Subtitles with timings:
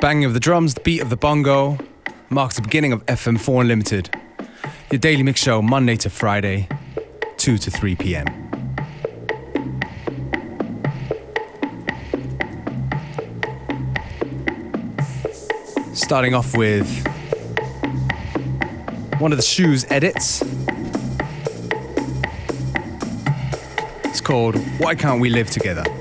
[0.00, 1.76] banging of the drums, the beat of the bongo
[2.30, 4.10] marks the beginning of FM4 Unlimited,
[4.92, 6.68] your daily mix show Monday to Friday,
[7.36, 8.26] 2 to 3 p.m.
[15.92, 16.88] Starting off with
[19.18, 20.42] one of the shoes edits.
[24.04, 25.97] It's called Why Can't We Live Together?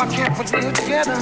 [0.00, 1.12] Why can't we live together?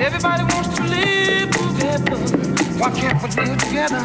[0.00, 2.16] Everybody wants to live together.
[2.78, 4.02] Why can't we live together?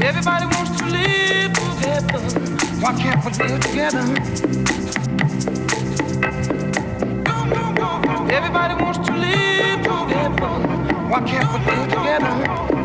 [0.00, 2.20] Everybody wants to live together.
[2.80, 4.04] Why can't we live together?
[8.30, 10.48] Everybody wants to live together.
[11.08, 12.79] Why can't we live together?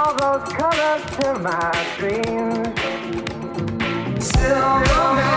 [0.00, 2.80] all those colors to my dreams.
[4.24, 5.29] Silver.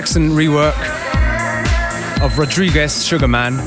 [0.00, 0.80] excellent rework
[2.22, 3.58] of Rodriguez Sugarman,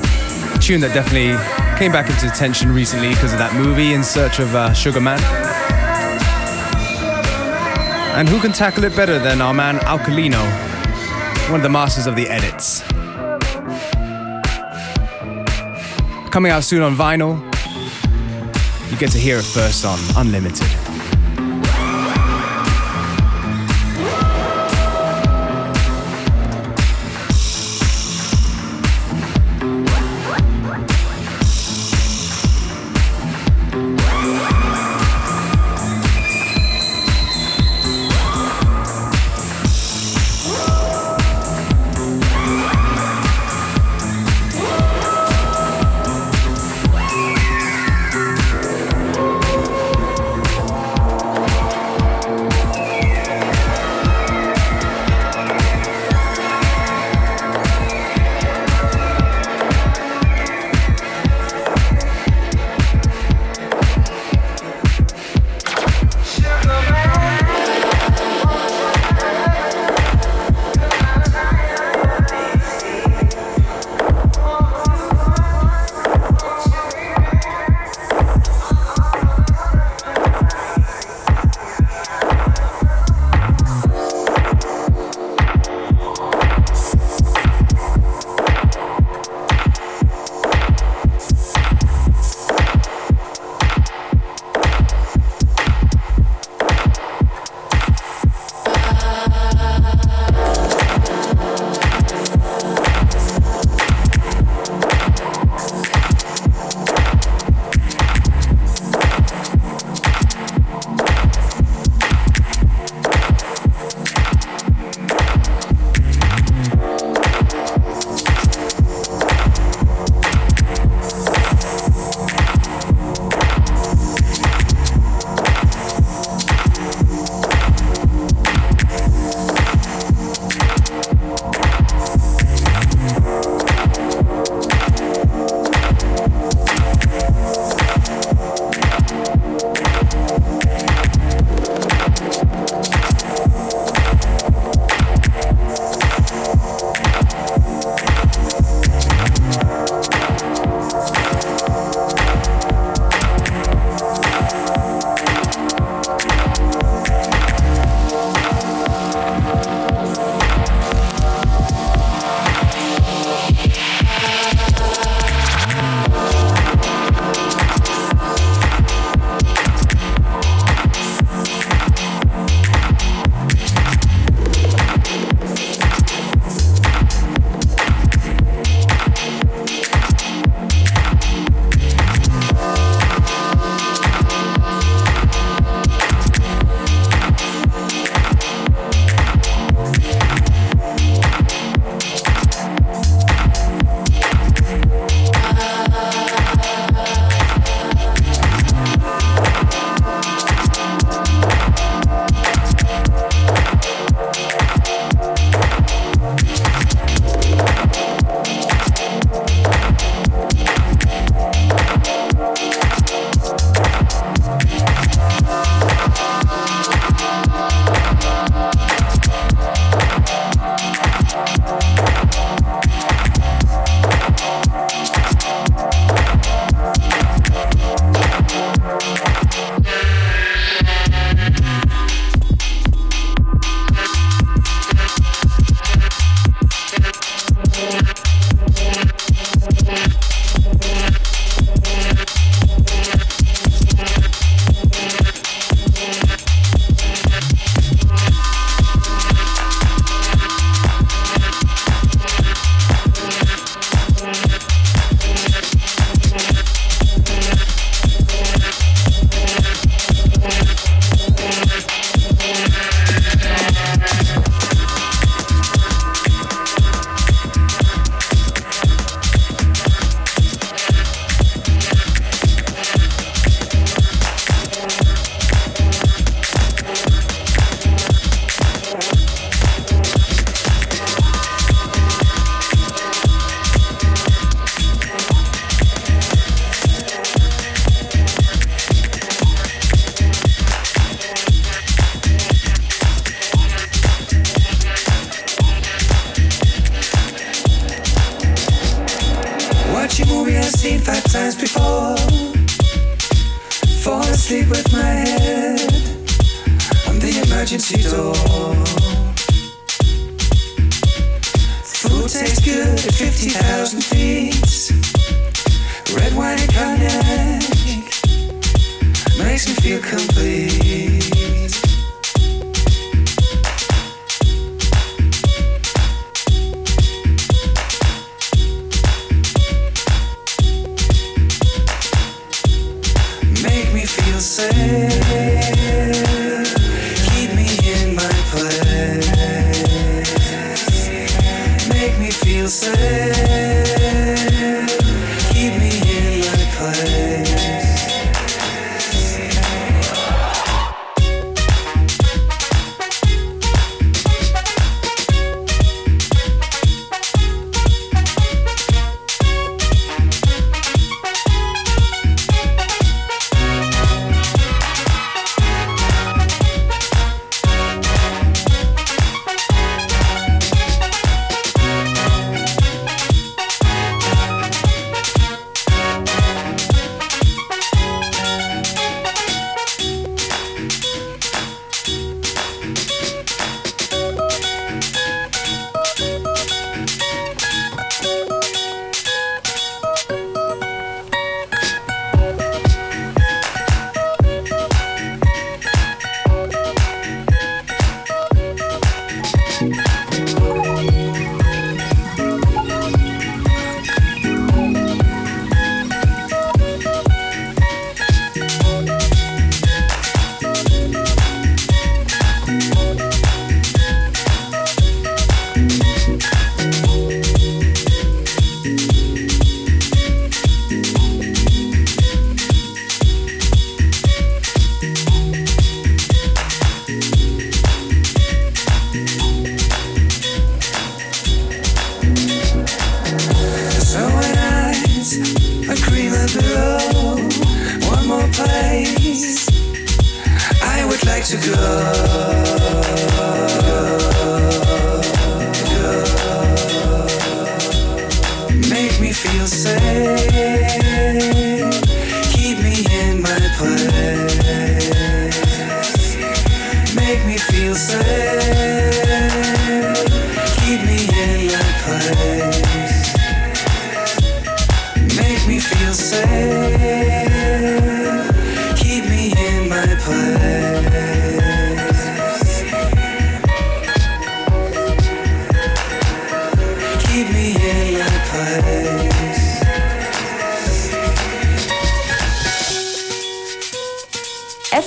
[0.60, 1.38] tune that definitely
[1.78, 5.20] came back into attention recently because of that movie In Search of uh, Sugarman.
[8.18, 10.42] And who can tackle it better than our man Alcalino,
[11.52, 12.82] one of the masters of the edits?
[16.32, 17.38] Coming out soon on vinyl,
[18.90, 20.83] you get to hear it first on Unlimited.